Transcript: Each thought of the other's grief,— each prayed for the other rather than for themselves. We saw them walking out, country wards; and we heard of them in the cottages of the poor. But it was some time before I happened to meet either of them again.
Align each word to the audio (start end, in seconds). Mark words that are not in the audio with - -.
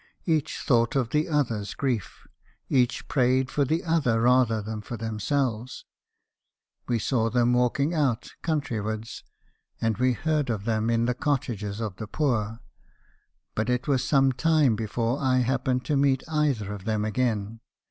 Each 0.25 0.59
thought 0.61 0.95
of 0.95 1.11
the 1.11 1.29
other's 1.29 1.75
grief,— 1.75 2.25
each 2.69 3.07
prayed 3.07 3.51
for 3.51 3.63
the 3.65 3.83
other 3.83 4.19
rather 4.21 4.59
than 4.59 4.81
for 4.81 4.97
themselves. 4.97 5.85
We 6.87 6.97
saw 6.97 7.29
them 7.29 7.53
walking 7.53 7.93
out, 7.93 8.29
country 8.41 8.81
wards; 8.81 9.23
and 9.79 9.99
we 9.99 10.13
heard 10.13 10.49
of 10.49 10.65
them 10.65 10.89
in 10.89 11.05
the 11.05 11.13
cottages 11.13 11.79
of 11.79 11.97
the 11.97 12.07
poor. 12.07 12.61
But 13.53 13.69
it 13.69 13.87
was 13.87 14.03
some 14.03 14.31
time 14.31 14.75
before 14.75 15.19
I 15.19 15.37
happened 15.41 15.85
to 15.85 15.95
meet 15.95 16.23
either 16.27 16.73
of 16.73 16.85
them 16.85 17.05
again. 17.05 17.59